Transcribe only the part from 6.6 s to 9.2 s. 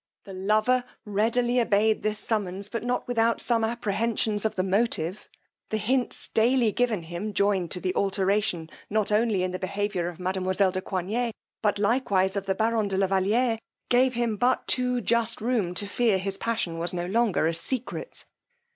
given him, joined to the alteration, not